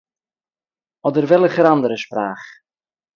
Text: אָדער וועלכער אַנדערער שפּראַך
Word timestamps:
אָדער 1.05 1.25
וועלכער 1.29 1.65
אַנדערער 1.71 2.01
שפּראַך 2.03 2.43